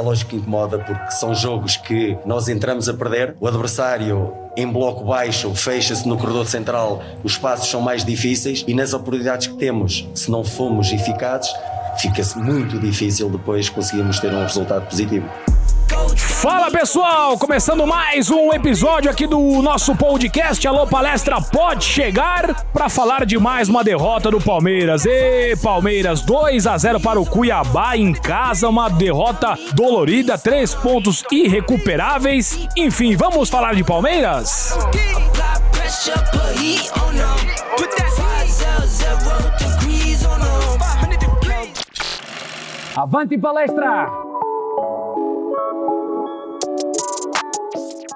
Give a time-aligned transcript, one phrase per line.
[0.00, 4.66] É lógico que incomoda porque são jogos que nós entramos a perder, o adversário em
[4.66, 9.56] bloco baixo fecha-se no corredor central, os passos são mais difíceis e nas oportunidades que
[9.56, 11.52] temos, se não formos eficazes,
[11.98, 15.28] fica-se muito difícil depois conseguirmos ter um resultado positivo.
[16.40, 22.88] Fala pessoal, começando mais um episódio aqui do nosso podcast Alô Palestra pode chegar para
[22.88, 25.04] falar de mais uma derrota do Palmeiras.
[25.04, 31.22] E Palmeiras 2 a 0 para o Cuiabá em casa, uma derrota dolorida, três pontos
[31.30, 32.66] irrecuperáveis.
[32.76, 34.78] Enfim, vamos falar de Palmeiras?
[42.96, 44.19] Avante palestra!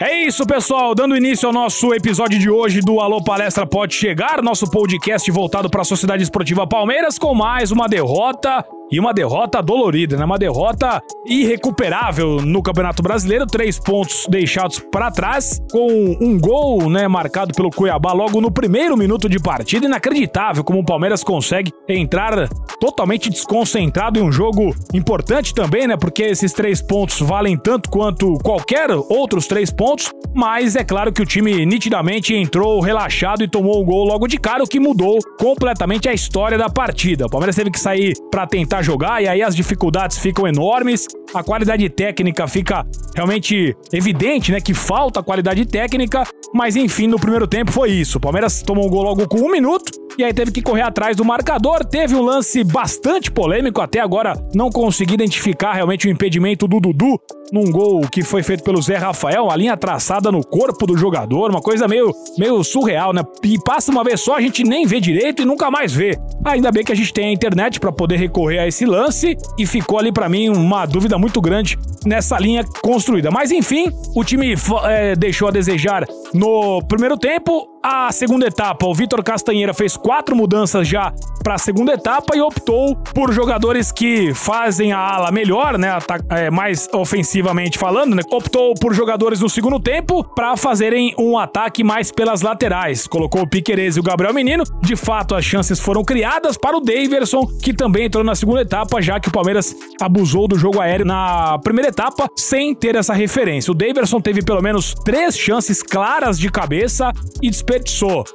[0.00, 0.94] É isso, pessoal.
[0.94, 5.68] Dando início ao nosso episódio de hoje do Alô Palestra Pode Chegar, nosso podcast voltado
[5.68, 10.24] para a Sociedade Esportiva Palmeiras, com mais uma derrota e uma derrota dolorida, né?
[10.24, 17.06] Uma derrota irrecuperável no Campeonato Brasileiro, três pontos deixados para trás, com um gol, né,
[17.06, 19.86] marcado pelo Cuiabá logo no primeiro minuto de partida.
[19.86, 22.48] Inacreditável como o Palmeiras consegue entrar
[22.80, 25.96] totalmente desconcentrado em um jogo importante também, né?
[25.96, 31.22] Porque esses três pontos valem tanto quanto qualquer outros três pontos, mas é claro que
[31.22, 35.18] o time nitidamente entrou relaxado e tomou o gol logo de cara, o que mudou
[35.38, 37.26] completamente a história da partida.
[37.26, 41.42] O Palmeiras teve que sair para tentar jogar, e aí as dificuldades ficam enormes, a
[41.42, 44.60] qualidade técnica fica realmente evidente, né?
[44.60, 48.18] Que falta qualidade técnica, mas enfim, no primeiro tempo foi isso.
[48.18, 51.16] O Palmeiras tomou um gol logo com um minuto, e aí teve que correr atrás
[51.16, 51.84] do marcador.
[51.84, 57.20] Teve um lance bastante polêmico, até agora não consegui identificar realmente o impedimento do Dudu
[57.52, 61.50] num gol que foi feito pelo Zé Rafael, a linha traçada no corpo do jogador,
[61.50, 63.22] uma coisa meio, meio surreal, né?
[63.42, 66.18] E passa uma vez só, a gente nem vê direito e nunca mais vê.
[66.44, 69.66] Ainda bem que a gente tem a internet para poder recorrer a esse lance e
[69.66, 73.30] ficou ali para mim uma dúvida muito grande nessa linha construída.
[73.30, 77.77] Mas enfim, o time é, deixou a desejar no primeiro tempo.
[77.90, 81.10] A segunda etapa, o Vitor Castanheira fez quatro mudanças já
[81.42, 85.96] para a segunda etapa e optou por jogadores que fazem a ala melhor, né,
[86.28, 91.82] é, mais ofensivamente falando, né, optou por jogadores no segundo tempo para fazerem um ataque
[91.82, 93.06] mais pelas laterais.
[93.06, 94.64] Colocou o Piquerez e o Gabriel Menino.
[94.82, 99.00] De fato, as chances foram criadas para o Daverson, que também entrou na segunda etapa,
[99.00, 103.70] já que o Palmeiras abusou do jogo aéreo na primeira etapa sem ter essa referência.
[103.70, 107.77] O Daverson teve pelo menos três chances claras de cabeça e desperdiçou,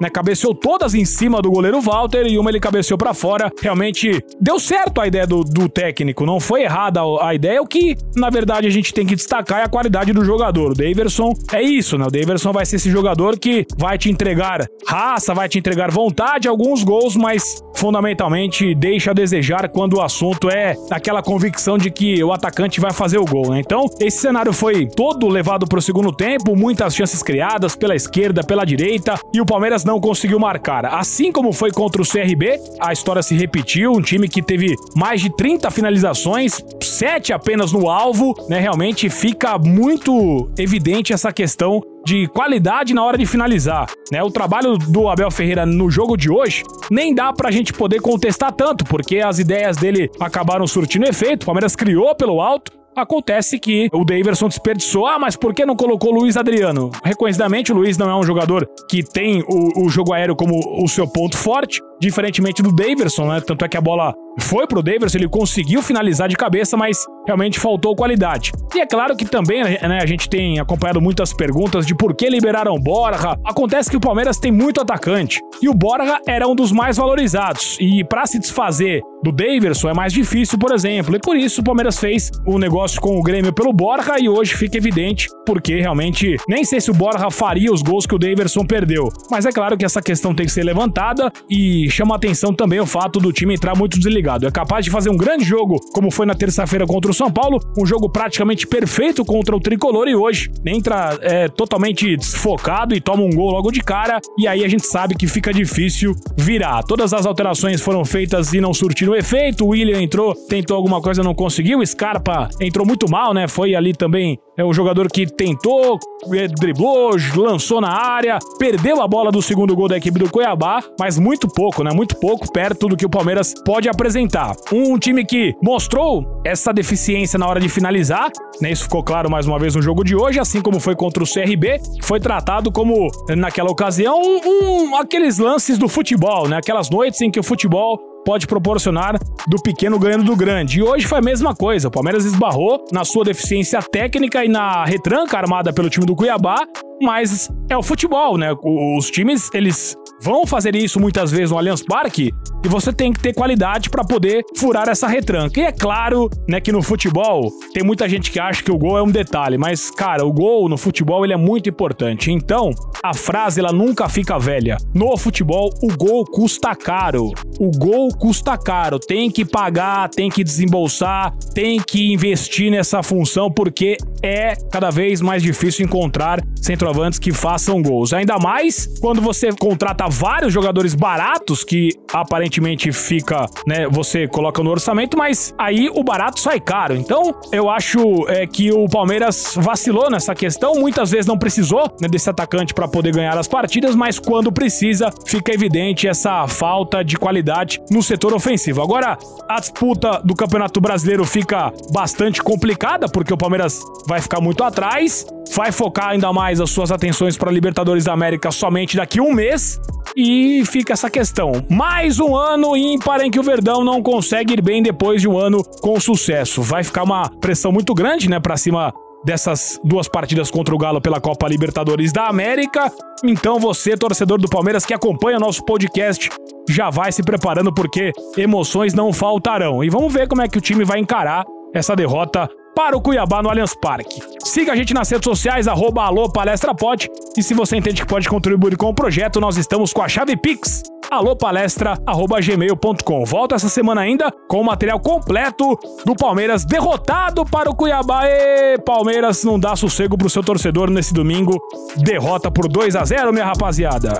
[0.00, 0.08] né?
[0.10, 3.50] Cabeceou todas em cima do goleiro Walter e uma ele cabeceou para fora.
[3.60, 7.62] Realmente deu certo a ideia do, do técnico, não foi errada a ideia.
[7.62, 10.72] O que, na verdade, a gente tem que destacar é a qualidade do jogador.
[10.72, 12.06] O Daverson é isso, né?
[12.06, 16.48] O Daverson vai ser esse jogador que vai te entregar raça, vai te entregar vontade,
[16.48, 22.22] alguns gols, mas fundamentalmente deixa a desejar quando o assunto é aquela convicção de que
[22.22, 23.60] o atacante vai fazer o gol, né?
[23.60, 28.42] Então, esse cenário foi todo levado para o segundo tempo, muitas chances criadas pela esquerda,
[28.42, 30.86] pela direita, e o Palmeiras não conseguiu marcar.
[30.86, 35.20] Assim como foi contra o CRB, a história se repetiu, um time que teve mais
[35.20, 38.58] de 30 finalizações, 7 apenas no alvo, né?
[38.58, 43.86] Realmente fica muito evidente essa questão de qualidade na hora de finalizar.
[44.10, 44.22] Né?
[44.22, 48.52] O trabalho do Abel Ferreira no jogo de hoje nem dá pra gente poder contestar
[48.52, 51.42] tanto, porque as ideias dele acabaram surtindo efeito.
[51.42, 55.06] O Palmeiras criou pelo alto, Acontece que o Daverson desperdiçou.
[55.06, 56.90] Ah, mas por que não colocou o Luiz Adriano?
[57.02, 60.88] Reconhecidamente, o Luiz não é um jogador que tem o, o jogo aéreo como o
[60.88, 63.40] seu ponto forte, diferentemente do Daverson, né?
[63.40, 67.60] Tanto é que a bola foi pro Daverson, ele conseguiu finalizar de cabeça, mas realmente
[67.60, 68.52] faltou qualidade.
[68.74, 72.28] E é claro que também né, a gente tem acompanhado muitas perguntas de por que
[72.28, 73.36] liberaram Borja.
[73.44, 77.76] Acontece que o Palmeiras tem muito atacante e o Borja era um dos mais valorizados.
[77.80, 81.14] E para se desfazer do Daverson é mais difícil, por exemplo.
[81.14, 84.54] E por isso o Palmeiras fez o negócio com o Grêmio pelo Borja e hoje
[84.54, 88.64] fica evidente porque realmente nem sei se o Borja faria os gols que o Daverson
[88.64, 89.08] perdeu.
[89.30, 92.86] Mas é claro que essa questão tem que ser levantada e chama atenção também o
[92.86, 94.46] fato do time entrar muito desligado.
[94.46, 97.60] É capaz de fazer um grande jogo, como foi na terça-feira contra o São Paulo,
[97.78, 103.22] um jogo praticamente perfeito contra o Tricolor e hoje entra é, totalmente desfocado e toma
[103.22, 104.18] um gol logo de cara.
[104.38, 106.82] E aí a gente sabe que fica difícil virar.
[106.82, 109.66] Todas as alterações foram feitas e não surtiram efeito.
[109.66, 111.84] O William entrou, tentou alguma coisa, não conseguiu.
[111.84, 113.46] Scarpa entrou muito mal, né?
[113.46, 115.98] Foi ali também é um jogador que tentou,
[116.34, 120.82] é, driblou, lançou na área, perdeu a bola do segundo gol da equipe do Cuiabá,
[120.98, 121.90] mas muito pouco, né?
[121.94, 124.54] Muito pouco perto do que o Palmeiras pode apresentar.
[124.70, 126.99] Um time que mostrou essa deficiência
[127.38, 128.30] na hora de finalizar,
[128.60, 128.70] né?
[128.70, 131.26] Isso ficou claro mais uma vez no jogo de hoje, assim como foi contra o
[131.26, 136.58] CRB, foi tratado como, naquela ocasião, um, um, aqueles lances do futebol, né?
[136.58, 139.18] Aquelas noites em que o futebol pode proporcionar
[139.48, 140.78] do pequeno ganhando do grande.
[140.78, 141.88] E hoje foi a mesma coisa.
[141.88, 146.66] O Palmeiras esbarrou na sua deficiência técnica e na retranca armada pelo time do Cuiabá,
[147.00, 148.54] mas é o futebol, né?
[148.62, 152.30] Os times, eles vão fazer isso muitas vezes no Allianz Parque
[152.62, 155.58] e você tem que ter qualidade para poder furar essa retranca.
[155.58, 158.98] E é claro, né, que no futebol tem muita gente que acha que o gol
[158.98, 162.30] é um detalhe, mas cara, o gol no futebol ele é muito importante.
[162.30, 162.70] Então,
[163.02, 164.76] a frase ela nunca fica velha.
[164.94, 167.32] No futebol, o gol custa caro.
[167.58, 168.98] O gol custa caro.
[168.98, 175.20] Tem que pagar, tem que desembolsar, tem que investir nessa função porque é cada vez
[175.20, 178.12] mais difícil encontrar centroavantes que façam gols.
[178.12, 184.70] Ainda mais quando você contrata vários jogadores baratos que aparentemente fica, né, você coloca no
[184.70, 186.96] orçamento, mas aí o barato sai caro.
[186.96, 192.08] Então, eu acho é, que o Palmeiras vacilou nessa questão, muitas vezes não precisou né,
[192.08, 197.16] desse atacante para poder ganhar as partidas, mas quando precisa, fica evidente essa falta de
[197.16, 198.82] qualidade no setor ofensivo.
[198.82, 199.18] Agora,
[199.48, 205.26] a disputa do Campeonato Brasileiro fica bastante complicada, porque o Palmeiras vai ficar muito atrás,
[205.54, 209.34] vai focar ainda mais as suas atenções para Libertadores da América somente daqui a um
[209.34, 209.78] mês.
[210.16, 211.52] E fica essa questão.
[211.68, 215.38] Mais um ano ímpar em que o Verdão não consegue ir bem depois de um
[215.38, 216.62] ano com sucesso.
[216.62, 218.92] Vai ficar uma pressão muito grande, né, para cima
[219.24, 222.90] dessas duas partidas contra o Galo pela Copa Libertadores da América.
[223.22, 226.30] Então você, torcedor do Palmeiras que acompanha nosso podcast,
[226.68, 229.84] já vai se preparando porque emoções não faltarão.
[229.84, 231.44] E vamos ver como é que o time vai encarar
[231.74, 232.48] essa derrota
[232.80, 234.22] para o Cuiabá no Allianz Parque.
[234.42, 237.10] Siga a gente nas redes sociais, arroba alô palestra pode.
[237.36, 240.34] E se você entende que pode contribuir com o projeto, nós estamos com a chave
[240.34, 243.24] Pix, alopalestra.gmail.com.
[243.26, 248.22] Volta essa semana ainda com o material completo do Palmeiras derrotado para o Cuiabá.
[248.24, 251.58] E Palmeiras não dá sossego pro seu torcedor nesse domingo.
[251.98, 254.16] Derrota por 2 a 0 minha rapaziada.